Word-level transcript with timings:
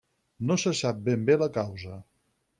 No 0.51 0.55
se 0.63 0.73
sap 0.79 1.03
ben 1.09 1.29
bé 1.29 1.37
la 1.43 1.51
causa. 1.59 2.01